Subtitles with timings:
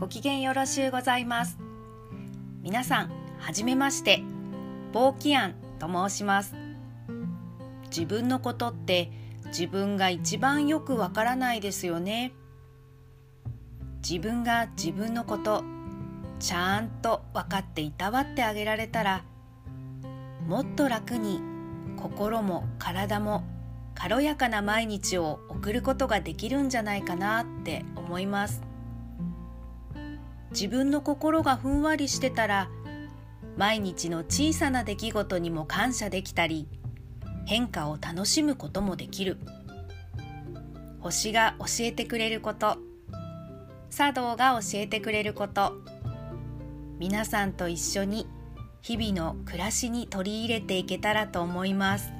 [0.00, 1.58] ご機嫌よろしゅうございます。
[2.62, 4.22] 皆さんはじめまして。
[4.94, 6.54] ボーキアンと申します。
[7.94, 9.12] 自分のことって
[9.48, 12.32] 自分が一番よくわからないですよね。
[13.96, 15.64] 自分が自分のこと
[16.38, 19.22] ちゃんと分かっていたわってあげられたら
[20.48, 21.42] もっと楽に
[21.98, 23.44] 心も体も
[23.94, 28.69] 軽やかな毎日を送ることができるんじゃないかなって思います。
[30.50, 32.68] 自分の心がふんわりしてたら
[33.56, 36.68] 毎日の小さな出来事にも感謝できたり
[37.46, 39.38] 変化を楽しむこともできる。
[41.00, 42.78] 星が教えてくれること。
[43.90, 45.72] 茶道が教えてくれること。
[46.98, 48.28] 皆さんと一緒に
[48.82, 52.12] 日々の暮らしに取り入れていけたらと思います。